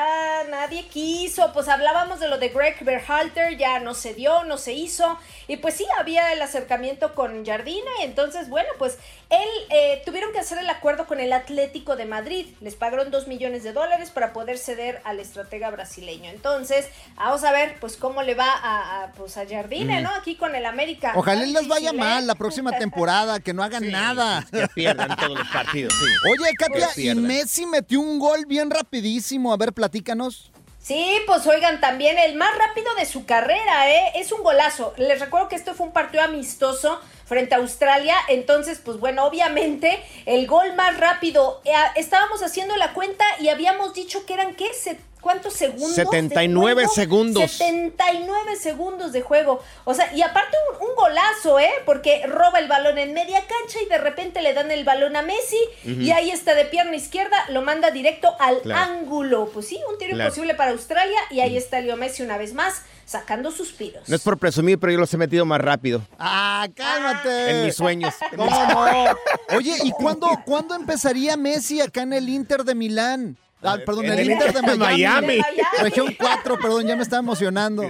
[0.72, 1.52] nadie quiso.
[1.54, 5.18] Pues hablábamos de lo de Greg Berhalter, ya no se dio, no se hizo.
[5.48, 7.82] Y pues sí, había el acercamiento con Jardine.
[8.04, 8.98] Entonces, bueno, pues
[9.30, 12.48] él eh, tuvieron que hacer el acuerdo con el Atlético de Madrid.
[12.62, 16.30] Les pagaron dos millones de dólares para poder ceder al estratega brasileño.
[16.30, 20.04] Entonces, vamos a ver, pues cómo le va a, a, pues, a Jardine, Mm.
[20.04, 20.10] ¿no?
[20.12, 21.14] Aquí con el América.
[21.16, 21.94] Ojalá y les vaya ¿eh?
[21.94, 24.46] mal la próxima temporada, que no hagan nada.
[24.52, 26.06] Que pierdan todos los partidos, sí.
[26.30, 27.14] Oye, Katia, Pues y.
[27.16, 29.52] Messi metió un gol bien rapidísimo.
[29.52, 30.52] A ver, platícanos.
[30.82, 34.14] Sí, pues oigan, también el más rápido de su carrera, ¿eh?
[34.16, 34.94] Es un golazo.
[34.98, 38.16] Les recuerdo que esto fue un partido amistoso frente a Australia.
[38.30, 41.62] Entonces, pues bueno, obviamente, el gol más rápido.
[41.66, 44.74] eh, estábamos haciendo la cuenta y habíamos dicho que eran, ¿qué?
[44.74, 45.96] Se- ¿Cuántos segundos?
[45.96, 46.94] de 79 juego?
[46.94, 47.52] segundos.
[47.52, 49.62] 79 segundos de juego.
[49.86, 51.70] O sea, y aparte un, un golazo, ¿eh?
[51.86, 55.22] Porque roba el balón en media cancha y de repente le dan el balón a
[55.22, 58.92] Messi y ahí está de pierna izquierda, lo manda directo al Claro.
[58.94, 59.50] ángulo.
[59.54, 60.30] Pues sí, un tiro Claro.
[60.30, 64.08] imposible para Australia y ahí está Leo Messi una vez más sacando suspiros.
[64.10, 66.02] No es por presumir, pero yo los he metido más rápido.
[66.18, 67.52] Ah, cálmate.
[67.52, 68.14] En mis sueños.
[68.36, 68.86] ¿Cómo no?
[69.58, 73.38] Oye, ¿y cuándo, cuándo empezaría Messi acá en el Inter de Milán?
[73.64, 75.28] Ah, perdón, en el, el Inter de Inter de Miami.
[75.38, 75.42] Miami.
[75.82, 77.84] Región 4, perdón, ya me estaba emocionando.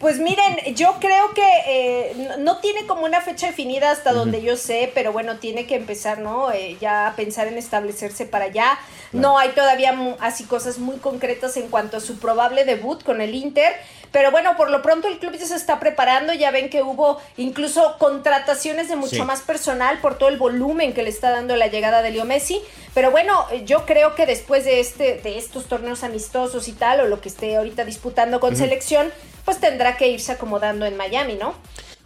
[0.00, 4.56] Pues miren, yo creo que eh, no tiene como una fecha definida hasta donde yo
[4.56, 6.52] sé, pero bueno, tiene que empezar, ¿no?
[6.52, 8.78] Eh, ya a pensar en establecerse para allá.
[9.12, 13.20] No hay todavía mu- así cosas muy concretas en cuanto a su probable debut con
[13.22, 13.72] el Inter,
[14.16, 17.20] pero bueno, por lo pronto el club ya se está preparando, ya ven que hubo
[17.36, 19.20] incluso contrataciones de mucho Sí.
[19.20, 22.62] más personal por todo el volumen que le está dando la llegada de Leo Messi,
[22.94, 27.00] pero bueno, eh, yo creo que después de este de estos torneos amistosos y tal
[27.02, 29.12] o lo que esté ahorita disputando con selección,
[29.44, 31.54] pues tendrá que irse acomodando en Miami, ¿no?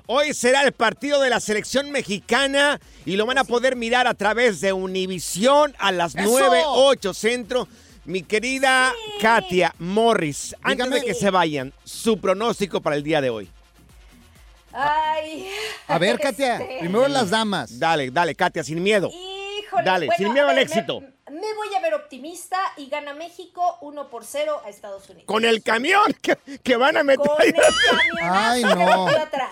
[0.07, 4.15] Hoy será el partido de la selección mexicana y lo van a poder mirar a
[4.15, 6.29] través de Univisión a las ¡Eso!
[6.29, 7.69] 9, 8 centro.
[8.05, 11.01] Mi querida Katia Morris, antes Dígame.
[11.01, 13.51] de que se vayan, su pronóstico para el día de hoy.
[14.73, 15.49] Ay.
[15.89, 16.79] A ver, Katia, Este.
[16.81, 17.79] primero las damas.
[17.79, 19.11] Dale, dale, Katia, sin miedo.
[19.13, 21.01] Híjole, Dale, bueno, sin miedo al éxito.
[21.01, 25.27] Me, me voy a ver optimista y gana México 1 por 0 a Estados Unidos.
[25.27, 27.27] Con el camión que, que van a meter.
[27.27, 27.55] Con el
[28.23, 29.07] Ay, no.
[29.09, 29.51] atrás.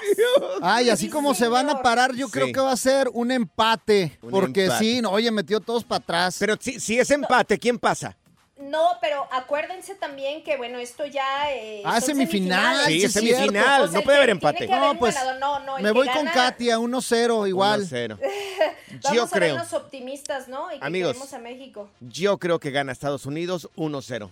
[0.63, 4.19] Ay, así como se van a parar, yo creo que va a ser un empate.
[4.23, 4.85] Un porque empate.
[4.85, 6.37] sí, no, oye, metió todos para atrás.
[6.41, 8.17] Pero si, si es empate, ¿quién pasa?
[8.59, 11.53] No, pero acuérdense también que, bueno, esto ya.
[11.53, 14.59] Eh, Ah, semifinal, Sí, es semifinal, O sea, no puede que haber empate.
[14.59, 17.83] tiene que haber No, pues, no, no, Me voy con Katia, 1-0 igual.
[17.83, 18.19] 1-0.
[19.05, 19.55] Vamos Yo a creo.
[19.55, 20.73] vernos optimistas, ¿no?
[20.75, 21.33] Y que Amigos.
[21.33, 21.89] a México.
[22.01, 24.29] Yo creo que gana Estados Unidos 1-0.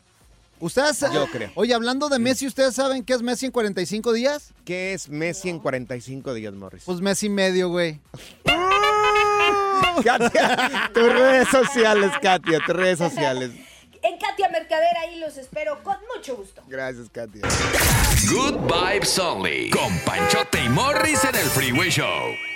[0.59, 1.53] Ustedes, Yo creo.
[1.55, 4.53] Oye, hablando de Messi, ¿ustedes saben qué es Messi en 45 días?
[4.65, 6.83] ¿Qué es Messi en 45 días, Morris?
[6.87, 8.01] Pues Messi medio, güey.
[10.05, 13.51] Katia, tus redes sociales, Katia, tus redes sociales.
[14.07, 16.62] En Katia Mercader, ahí los espero con mucho gusto.
[16.69, 17.42] Gracias, Katia.
[18.31, 19.69] Good Vibes Only.
[19.71, 22.56] Con Panchote y Morris en el Freeway Show.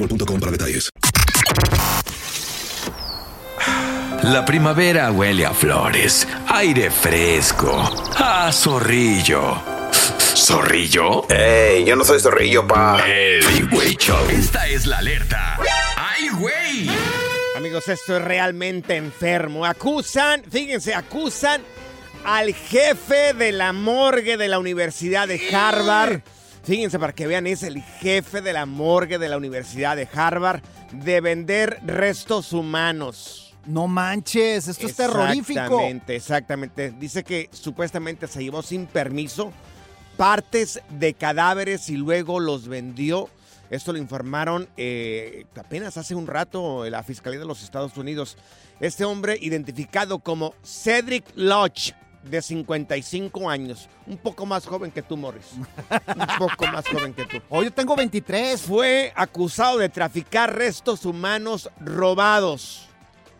[0.00, 0.90] boostmobile.com para detalles.
[4.22, 9.62] La primavera huele a flores, aire fresco, a zorrillo.
[10.36, 11.26] ¿Zorrillo?
[11.30, 11.84] ¡Ey!
[11.84, 12.98] Yo no soy zorrillo, pa.
[12.98, 14.28] Freeway Show.
[14.30, 15.58] Esta es la alerta.
[15.96, 16.90] ¡Ay, güey!
[17.56, 19.64] Amigos, esto es realmente enfermo.
[19.64, 21.62] Acusan, fíjense, acusan
[22.24, 26.20] al jefe de la morgue de la Universidad de Harvard.
[26.70, 30.62] Fíjense para que vean, es el jefe de la morgue de la Universidad de Harvard
[30.92, 33.56] de vender restos humanos.
[33.66, 35.58] No manches, esto es terrorífico.
[35.58, 36.90] Exactamente, exactamente.
[36.92, 39.52] Dice que supuestamente se llevó sin permiso
[40.16, 43.28] partes de cadáveres y luego los vendió.
[43.68, 48.36] Esto lo informaron eh, apenas hace un rato la Fiscalía de los Estados Unidos.
[48.78, 55.16] Este hombre identificado como Cedric Lodge, de 55 años, un poco más joven que tú,
[55.16, 55.52] Morris.
[56.06, 57.38] Un poco más joven que tú.
[57.48, 58.60] Hoy yo tengo 23.
[58.60, 62.88] Fue acusado de traficar restos humanos robados.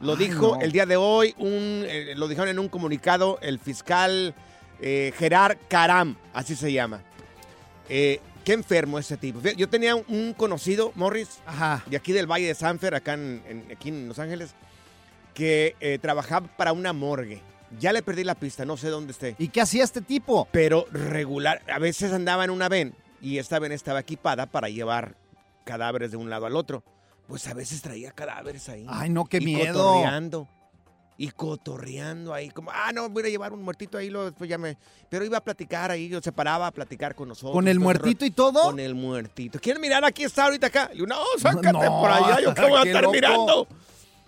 [0.01, 0.62] Lo Ay, dijo no.
[0.62, 4.35] el día de hoy, un, eh, lo dijeron en un comunicado el fiscal
[4.81, 7.03] eh, Gerard Caram, así se llama.
[7.90, 9.40] Eh, qué enfermo ese tipo.
[9.43, 11.40] Yo tenía un, conocido, Morris,
[11.85, 14.55] de aquí del Valle de Sanfer, acá en, en- aquí en Los Ángeles,
[15.35, 17.43] que eh, trabajaba para una morgue.
[17.78, 19.37] Ya le perdí la pista, no sé dónde esté.
[19.38, 20.48] ¿Y qué hacía este tipo?
[20.50, 25.14] Pero regular, a veces andaba en una ven y esta ven estaba equipada para llevar
[25.64, 26.83] cadáveres de un lado al otro.
[27.28, 28.85] Pues a veces traía cadáveres ahí.
[28.88, 29.85] Ay, no, qué y miedo.
[29.85, 30.48] cotorreando.
[31.16, 34.56] y cotorreando ahí, como, ah, no, voy a llevar un muertito ahí, luego después ya
[34.59, 34.76] me...
[35.09, 37.52] Pero iba a platicar ahí, yo se paraba a platicar con nosotros.
[37.52, 38.62] ¿Con el muertito y todo?
[38.62, 39.61] Con el muertito.
[39.61, 40.04] ¿Quieren mirar?
[40.04, 40.88] Aquí está ahorita acá.
[40.88, 43.12] Le digo, no, sácate No, por allá, yo que voy a qué estar loco.
[43.12, 43.68] mirando.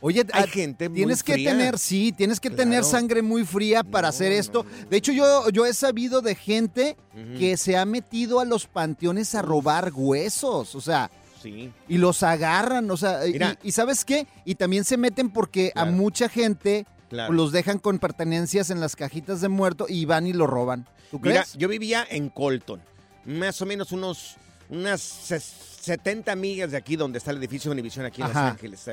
[0.04, 3.84] Oye, Hay ah, gente muy tienes que tener, sí, tienes que tener sangre muy fría
[3.84, 4.66] para hacer esto.
[4.90, 6.96] De hecho, yo, yo he sabido de gente
[7.38, 11.08] que se ha metido a los panteones a robar huesos, o sea,
[11.40, 11.72] Sí.
[11.88, 14.26] y los agarran, o sea, y- ¿sabes qué?
[14.44, 17.32] Y también se meten porque a mucha gente Claro.
[17.32, 20.86] los dejan con pertenencias en las cajitas de muerto y van y lo roban.
[21.12, 21.54] ¿Tú Mira, crees?
[21.56, 22.80] yo vivía en Colton,
[23.24, 24.36] más o menos unos
[24.68, 28.42] unas ses- 70 millas de aquí donde está el edificio de Univision aquí en Ajá.
[28.44, 28.88] Los Ángeles.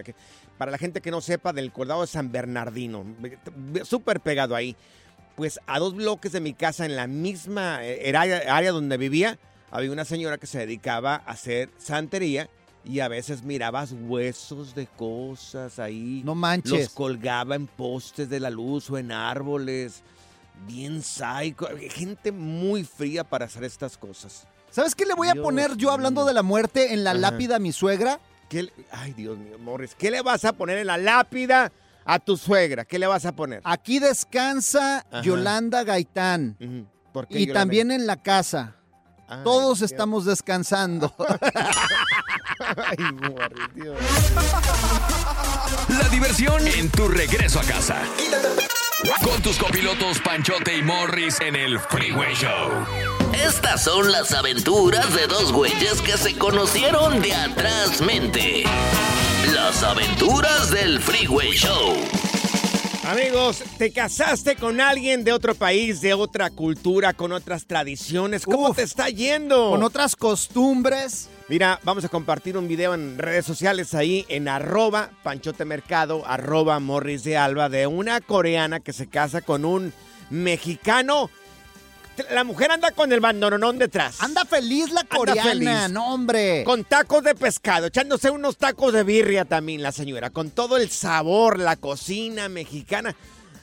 [0.60, 3.06] Para la gente que no sepa, del condado de San Bernardino,
[3.86, 4.76] súper pegado ahí.
[5.38, 9.39] Pues a dos bloques de mi casa, en la misma eh, área, donde vivía,
[9.72, 12.50] había una señora que se dedicaba a hacer santería
[12.84, 16.24] y a veces mirabas huesos de cosas ahí.
[16.26, 16.72] No manches.
[16.78, 20.04] Los colgaba en postes de la luz o en árboles.
[20.67, 21.69] Bien psycho.
[21.91, 24.45] Gente muy fría para hacer estas cosas.
[24.72, 27.19] ¿Sabes qué le voy a Dios poner yo hablando de la muerte en la Ajá.
[27.19, 28.19] lápida a mi suegra?
[28.49, 29.95] ¿Qué le- Ay, Dios mío, Morris.
[29.95, 31.71] ¿Qué le vas a poner en la lápida
[32.03, 32.83] a tu suegra?
[32.85, 33.62] ¿Qué le vas a poner?
[33.63, 35.21] Aquí descansa Ajá.
[35.21, 36.57] Yolanda Gaitán.
[37.13, 37.59] ¿Por qué, Y Yolanda?
[37.62, 38.75] también en la casa.
[39.27, 39.91] Ay, Todos Dios.
[39.91, 41.13] estamos descansando.
[42.59, 43.97] Ay, Morris, Dios.
[45.89, 48.01] La diversión en tu regreso a casa.
[49.23, 53.18] Con tus copilotos Panchote y Morris en el Freeway Show.
[53.34, 58.63] Estas son las aventuras de dos güeyes que se conocieron de atrás mente.
[59.54, 61.96] Las aventuras del Freeway Show.
[63.04, 68.46] Amigos, ¿te casaste con alguien de otro país, de otra cultura, con otras tradiciones?
[68.46, 69.72] ¿Cómo te está yendo?
[69.72, 71.30] Con otras costumbres.
[71.48, 76.80] Mira, vamos a compartir un video en redes sociales ahí en arroba Panchote Mercado, arroba
[76.80, 79.94] Morris de Alba, de una coreana que se casa con un
[80.30, 81.30] mexicano.
[82.32, 84.21] La mujer anda con el bandoronón detrás.
[84.21, 85.89] Anda feliz la coreana, feliz.
[85.91, 86.63] no hombre.
[86.65, 90.89] Con tacos de pescado, echándose unos tacos de birria también la señora, con todo el
[90.89, 93.15] sabor, la cocina mexicana.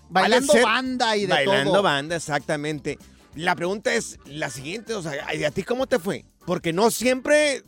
[0.09, 1.83] Bailando ser- banda y de Bailando todo.
[1.83, 2.99] banda, exactamente.
[3.35, 6.25] La pregunta es la siguiente, o sea, ¿y a ti cómo te fue?
[6.47, 7.63] Porque no siempre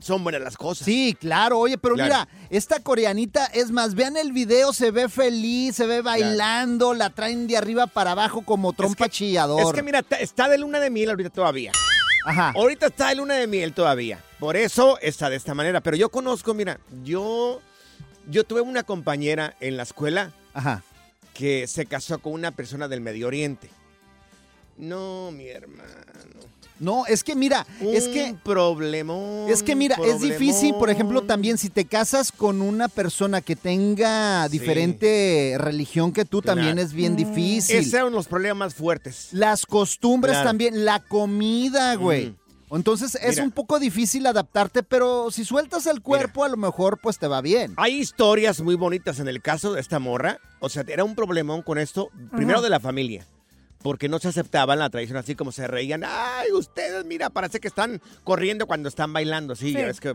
[0.00, 0.84] son buenas las cosas.
[0.84, 2.08] Sí, claro, oye, pero Claro.
[2.08, 7.10] mira, esta coreanita, es más, vean el video, se ve feliz, se ve bailando, la
[7.10, 9.60] traen de arriba para abajo como trompa chillador.
[9.62, 11.72] Es que mira, está de luna de miel ahorita todavía.
[12.26, 12.52] Ajá.
[12.54, 14.22] Ahorita está de luna de miel todavía.
[14.38, 15.80] Por eso está de esta manera.
[15.80, 17.60] Pero yo conozco, mira, yo,
[18.28, 20.82] yo tuve una compañera en la escuela Ajá.
[21.34, 23.70] que se casó con una persona del Medio Oriente.
[24.76, 25.88] No, mi hermano.
[26.80, 29.50] No, es que mira, es Un que problemón.
[29.50, 33.54] Es que mira, es difícil, por ejemplo, también si te casas con una persona que
[33.54, 34.58] tenga Sí.
[34.58, 37.76] diferente religión que tú, también es bien difícil.
[37.76, 39.28] Ese es uno de los problemas más fuertes.
[39.32, 40.48] Las costumbres Claro.
[40.48, 42.34] también, la comida, güey.
[42.72, 43.44] Entonces es Mira.
[43.44, 47.40] un poco difícil adaptarte, pero si sueltas el cuerpo, a lo mejor pues te va
[47.40, 47.74] bien.
[47.76, 50.38] Hay historias muy bonitas en el caso de esta morra.
[50.60, 52.64] O sea, era un problemón con esto, primero Ajá.
[52.64, 53.26] de la familia.
[53.82, 56.04] Porque no se aceptaban la tradición así como se reían.
[56.04, 59.56] Ay, ustedes, mira, parece que están corriendo cuando están bailando.
[59.56, 59.72] Sí, Sí.
[59.74, 60.14] ya ves que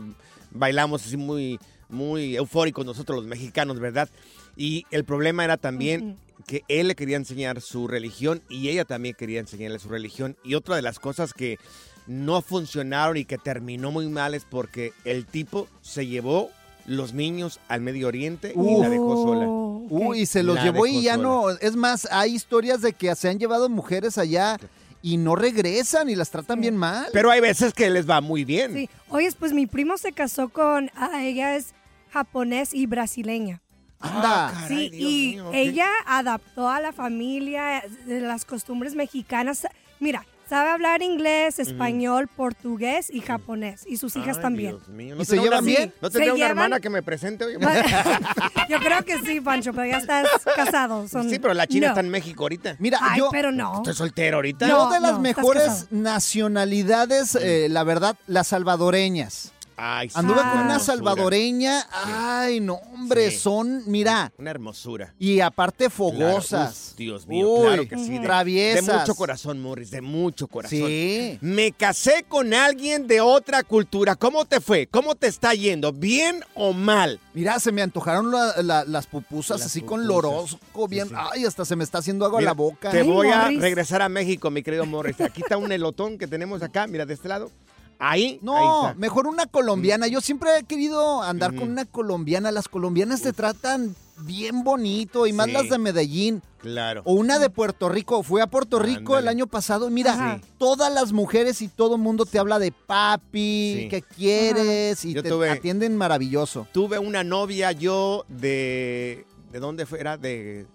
[0.52, 4.08] bailamos así muy, muy eufóricos nosotros los mexicanos, ¿verdad?
[4.56, 9.16] Y el problema era también que él le quería enseñar su religión y ella también
[9.18, 10.36] quería enseñarle su religión.
[10.44, 11.58] Y otra de las cosas que
[12.06, 16.50] no funcionaron y que terminó muy mal es porque el tipo se llevó
[16.86, 19.46] los niños al Medio Oriente y la dejó sola.
[19.48, 21.22] Uy, y se los La llevó y ya sola.
[21.28, 21.50] no.
[21.50, 24.56] Es más, hay historias de que se han llevado mujeres allá
[25.02, 27.06] y no regresan y las tratan bien mal.
[27.12, 28.74] Pero hay veces que les va muy bien.
[28.74, 28.90] Sí.
[29.08, 31.74] Oye, pues mi primo se casó con, ah, ella es
[32.10, 33.62] japonés y brasileña.
[33.98, 34.52] Anda.
[34.68, 39.66] Sí, y ella adaptó a la familia de las costumbres mexicanas.
[40.00, 43.84] Mira, sabe hablar inglés, español, portugués y japonés.
[43.86, 44.70] Y sus hijas Ay, también.
[44.76, 45.94] Dios mío, ¿no ¿Y se tendrá llevan una- bien?
[46.00, 47.44] ¿No Se tendría una llevan- hermana que me presente?
[47.44, 47.58] Oye?
[48.68, 51.08] Yo creo que sí, Pancho, pero ya estás casado.
[51.08, 51.92] Son- Sí, pero la china No.
[51.92, 52.76] está en México ahorita.
[52.78, 53.76] Mira, Ay, yo, pero no.
[53.78, 54.66] Estoy soltero ahorita.
[54.68, 55.86] yo de las no, estás mejores casado.
[55.90, 59.52] nacionalidades, eh, la verdad, las salvadoreñas.
[59.76, 61.86] Ay, sí, Anduve con una salvadoreña.
[61.92, 63.38] Ay, no, hombre, Sí.
[63.38, 65.14] son, mira, Una hermosura.
[65.18, 66.90] y aparte Claro, fogosas.
[66.92, 68.18] uf, Dios mío, Uy, claro que sí.
[68.18, 68.86] De, traviesas.
[68.86, 70.78] de mucho corazón, Morris, de mucho corazón.
[70.78, 71.38] Sí.
[71.42, 74.14] Me casé con alguien de otra cultura.
[74.16, 74.86] ¿Cómo te fue?
[74.86, 75.92] ¿Cómo te está yendo?
[75.92, 77.20] ¿Bien o mal?
[77.34, 81.08] Mira, se me antojaron la- la- las pupusas Las así con lorosco, bien.
[81.14, 82.90] Ay, hasta se me está haciendo agua Mira, la boca.
[82.90, 85.20] Te Ay, voy a regresar a México, mi querido Morris.
[85.20, 87.50] Aquí está un elotón que tenemos acá, mira, de este lado.
[87.98, 88.38] Ahí.
[88.42, 90.06] No, ahí mejor una colombiana.
[90.06, 92.50] Yo siempre he querido andar con una colombiana.
[92.52, 95.52] Las colombianas te tratan bien bonito y más Sí.
[95.52, 96.42] las de Medellín.
[96.58, 97.02] Claro.
[97.04, 98.22] O una de Puerto Rico.
[98.22, 99.88] Fui a Puerto Rico el año pasado.
[99.90, 100.40] Mira, Ajá.
[100.58, 103.88] todas las mujeres y todo el mundo te habla de papi, Sí.
[103.88, 106.66] que quieres y Yo te tuve- atienden maravilloso.
[106.72, 109.26] Tuve una novia yo de...
[109.52, 110.00] ¿De dónde fue?
[110.00, 110.66] Era de,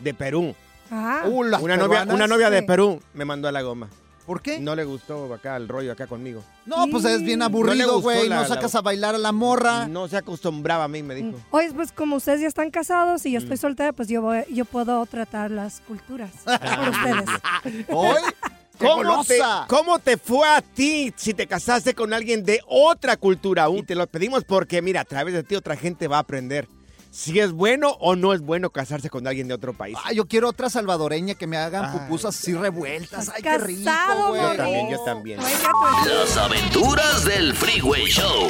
[0.00, 0.54] de Perú.
[0.90, 1.22] Ah.
[1.26, 2.62] Uh, una, novia, una novia de.
[2.62, 3.88] Perú me mandó a la goma.
[4.26, 4.60] ¿Por qué?
[4.60, 6.44] No le gustó acá el rollo acá conmigo.
[6.64, 8.28] No, pues es bien aburrido, güey.
[8.28, 9.88] No la- sacas a bailar a la morra.
[9.88, 11.40] No se acostumbraba a mí, me dijo.
[11.50, 13.42] Oye, pues como ustedes ya están casados y yo Mm.
[13.42, 17.86] estoy soltera, pues yo voy, yo puedo tratar las culturas por ustedes.
[17.88, 18.16] Hoy,
[18.78, 19.66] ¿Cómo te, golosa.
[19.68, 23.68] ¿Cómo te fue a ti si te casaste con alguien de otra cultura?
[23.70, 26.66] Y te lo pedimos porque, mira, a través de ti otra gente va a aprender
[27.12, 29.96] si es bueno o no es bueno casarse con alguien de otro país.
[30.02, 31.98] Ah, yo quiero otra salvadoreña que me hagan Ay.
[31.98, 33.28] pupusas así revueltas.
[33.28, 34.40] Ay, qué rico, Casado, güey.
[34.40, 35.40] Yo también, yo también.
[35.40, 38.48] Las aventuras del Freeway Show.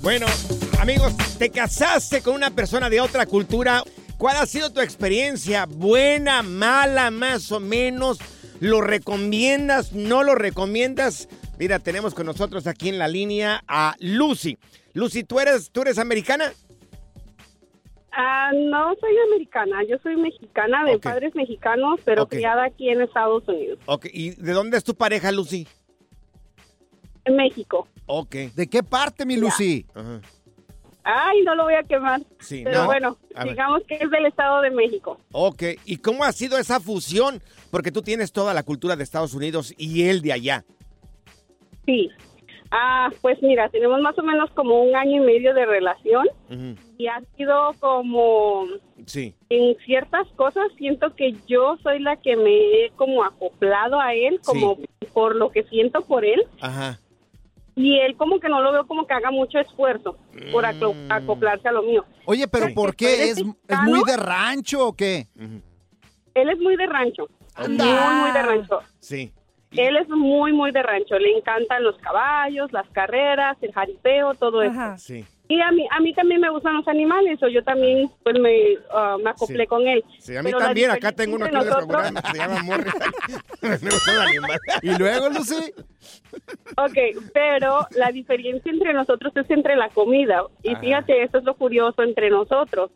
[0.00, 0.26] Bueno,
[0.78, 3.82] amigos, te casaste con una persona de otra cultura.
[4.16, 5.66] ¿Cuál ha sido tu experiencia?
[5.66, 8.18] ¿Buena, mala, más o menos?
[8.60, 9.92] ¿Lo recomiendas?
[9.92, 11.28] ¿No lo recomiendas?
[11.58, 14.56] Mira, tenemos con nosotros aquí en la línea a Lucy.
[14.98, 16.52] Lucy, ¿tú eres, ¿tú eres americana?
[18.12, 23.46] Ah, no soy americana, yo soy mexicana de padres mexicanos, pero criada aquí en Estados
[23.46, 25.66] Unidos, Ok, ¿y de dónde es tu pareja, Lucy?
[27.24, 27.86] en México.
[28.06, 28.34] Ok.
[28.56, 29.84] ¿De qué parte, mi Lucy?
[29.94, 30.20] Ajá.
[31.04, 32.22] Ay, no lo voy a quemar.
[32.40, 32.86] Sí, pero no.
[32.86, 33.52] bueno, A ver.
[33.52, 35.20] digamos que es del Estado de México.
[35.32, 37.42] Ok, ¿y cómo ha sido esa fusión?
[37.70, 40.64] Porque tú tienes toda la cultura de Estados Unidos y él de allá.
[41.84, 42.08] Sí.
[42.70, 46.26] Ah, pues mira, tenemos más o menos como un año y medio de relación
[46.98, 48.66] y ha sido como
[49.06, 49.34] Sí.
[49.48, 54.38] en ciertas cosas siento que yo soy la que me he como acoplado a él,
[54.44, 54.76] como
[55.14, 56.44] por lo que siento por él.
[56.60, 56.98] Ajá.
[57.74, 60.18] Y él como que no lo veo como que haga mucho esfuerzo
[60.52, 61.10] por Mm.
[61.10, 62.04] acoplarse a lo mío.
[62.26, 63.30] Oye, pero ¿por qué?
[63.30, 65.26] ¿Es, muy de rancho o qué?
[66.34, 67.28] Él es muy de rancho.
[67.54, 67.84] Anda.
[67.84, 68.80] Muy, muy de rancho.
[69.00, 69.32] Sí.
[69.72, 71.18] Él es muy, muy de rancho.
[71.18, 74.96] Le encantan los caballos, las carreras, el jaripeo, todo eso.
[74.96, 75.24] Sí.
[75.50, 78.76] Y a mí, a mí también me gustan los animales, o yo también pues me,
[78.92, 79.66] ah, me acoplé Sí.
[79.66, 80.04] con él.
[80.18, 80.90] Sí, a mí Pero también.
[80.90, 82.20] Acá tengo uno nosotros- programa.
[82.20, 82.94] Se llama Morris.
[83.62, 84.58] Me gusta el animal.
[84.82, 85.72] ¿Y luego, Lucy?
[86.76, 90.42] Ok, pero la diferencia entre nosotros es entre la comida.
[90.62, 90.80] Y Ajá.
[90.80, 92.90] fíjate, esto es lo curioso entre nosotros.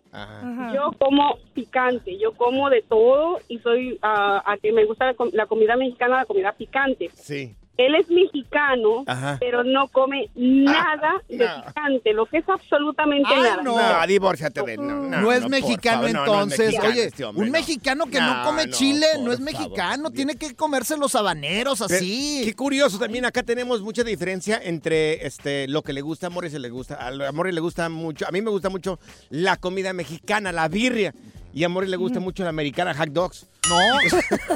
[0.74, 5.14] Yo como picante, yo como de todo y soy ah, a que me gusta la,
[5.14, 7.10] com- la comida mexicana, la comida picante.
[7.14, 7.54] Sí.
[7.78, 9.38] Él es mexicano, Ajá.
[9.40, 11.64] pero no come nada de no.
[11.64, 13.62] picante, lo que es absolutamente Ay, nada.
[13.62, 14.80] No, divórciate de él.
[14.86, 16.58] No, No, no, es mexicano favor, no, no es entonces.
[16.66, 17.52] mexicano Oye, este hombre, un no.
[17.52, 20.10] mexicano que no, No, come no, chile no es mexicano.
[20.10, 22.42] Tiene que comerse los habaneros Pero, así.
[22.44, 26.52] Qué curioso también, acá tenemos mucha diferencia entre este lo que le gusta a Morris
[26.54, 26.98] y le gusta.
[27.00, 28.98] A Morris le gusta mucho, a mí me gusta mucho
[29.30, 31.14] la comida mexicana, la birria.
[31.54, 33.46] Y a Morris le gusta mucho la americana, hot dogs.
[33.68, 33.76] No,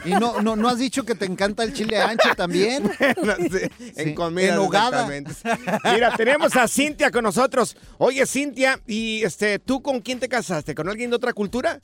[0.05, 2.90] y no, no, no has dicho que te encanta el chile ancho también.
[3.97, 4.55] En Sí, comida.
[4.55, 5.14] en hogada.
[5.16, 5.90] exactamente.
[5.94, 7.76] Mira, tenemos a Cintia con nosotros.
[7.99, 10.74] Oye, Cintia, ¿y este tú con quién te casaste?
[10.74, 11.80] ¿Con alguien de otra cultura?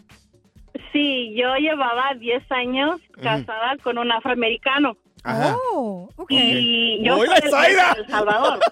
[0.92, 4.96] Sí, yo llevaba 10 años casada con un afroamericano.
[5.24, 5.56] Ajá.
[5.72, 6.30] Oh, ok.
[6.30, 7.72] Y yo ¡Hola, soy!
[7.98, 8.58] El Salvador.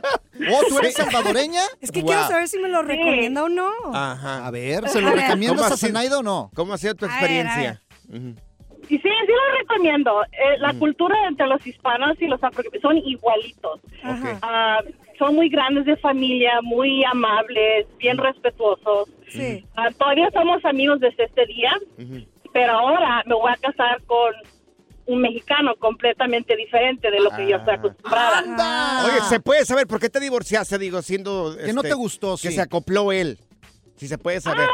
[0.52, 1.60] Oh, ¿tú eres salvadoreña?
[1.82, 2.14] Es que Guau.
[2.14, 3.70] quiero saber si me lo recomienda o no.
[3.92, 4.46] Ajá.
[4.46, 5.76] A ver, ¿se lo recomiendas ¿Cómo a?
[5.76, 6.50] Zenaida o no?
[6.54, 7.82] ¿Cómo ha sido tu A ver, a experiencia?
[8.88, 10.22] Y sí, sí lo recomiendo.
[10.32, 13.80] Eh, la cultura entre los hispanos y los afroamericanos son igualitos.
[14.02, 14.38] Ajá.
[14.40, 14.78] Ah,
[15.18, 19.10] son muy grandes de familia, muy amables, bien respetuosos.
[19.28, 19.62] Sí.
[19.76, 21.70] Ah, todavía somos amigos desde este día,
[22.54, 24.32] pero ahora me voy a casar con
[25.10, 28.38] un mexicano completamente diferente de lo que yo estoy acostumbrada.
[28.38, 29.04] ¡Anda!
[29.06, 30.78] Oye, ¿se puede saber por qué te divorciaste?
[30.78, 31.56] Digo, siendo...
[31.56, 32.54] Que no este, te gustó, Que sí.
[32.54, 33.38] se acopló él.
[33.96, 34.68] Si se puede saber.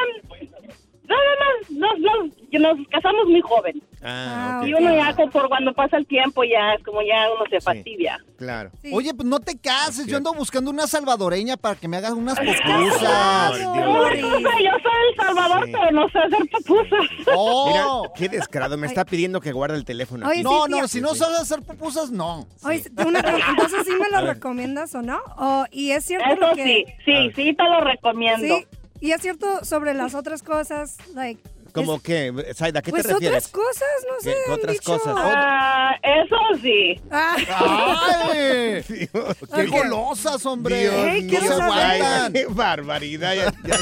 [1.09, 3.82] No, no, no, no, no, nos casamos muy joven.
[4.02, 4.80] Ah, Y ok.
[4.80, 8.18] uno ya, por cuando pasa el tiempo, ya es como ya uno se fastidía.
[8.36, 8.70] Claro.
[8.92, 10.07] Oye, pues no te cases.
[10.07, 13.61] Yo ando buscando una salvadoreña para que me hagas unas pupusas.
[13.61, 15.72] No, yo soy El Salvador, Sí.
[15.72, 17.00] pero no sé hacer pupusas.
[17.34, 17.66] Oh.
[17.68, 18.76] Mira, qué descarado.
[18.76, 20.28] Me está pidiendo que guarde el teléfono.
[20.28, 20.42] Oye.
[20.42, 22.46] No, no, si no sabes hacer pupusas, no.
[22.64, 25.18] Oye, una entonces sí me lo recomiendas o no?
[25.38, 28.59] O- y es cierto Eso lo que sí, sí, sí te lo recomiendo.
[29.01, 31.40] Y es cierto sobre las otras cosas, like
[31.72, 32.32] ¿Cómo qué?
[32.55, 33.49] Saida, ¿a qué pues te refieres?
[33.49, 34.51] otras cosas, no ¿Qué- sé.
[34.51, 34.92] otras dicho.
[34.99, 35.14] cosas?
[35.18, 36.99] Ah, eso sí.
[37.11, 37.36] Ah.
[38.32, 38.82] ¡Ay!
[38.88, 39.68] ¡Qué Ok.
[39.70, 40.80] golosas, hombre!
[40.80, 42.32] Dios Ey, no se aguantan.
[42.32, 43.34] Qué barbaridad.
[43.34, 43.78] Ya- ya-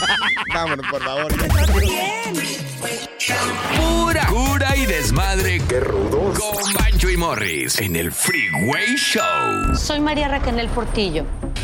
[0.53, 1.33] Vámonos, por favor.
[1.81, 2.35] Bien.
[3.77, 5.61] Pura cura y y desmadre.
[5.69, 6.39] ¡Qué rudos!
[6.39, 9.75] Con Bancho y Morris en el Freeway Show.
[9.77, 11.25] Soy María Raquel Portillo.